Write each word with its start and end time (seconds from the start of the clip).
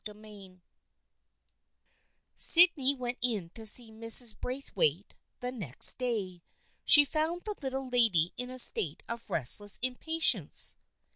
CHAPTER 0.03 0.19
XX 0.19 0.59
YDNEY 2.35 2.95
went 2.97 3.17
in 3.21 3.51
to 3.51 3.67
see 3.67 3.91
Mrs. 3.91 4.35
Braithwaite 4.39 5.13
the 5.41 5.49
O 5.49 5.51
next 5.51 5.99
day. 5.99 6.41
She 6.83 7.05
found 7.05 7.43
the 7.43 7.53
Little 7.61 7.87
Lady 7.87 8.33
in 8.35 8.49
a 8.49 8.57
state 8.57 9.03
of 9.07 9.29
restless 9.29 9.77
impatience. 9.83 10.75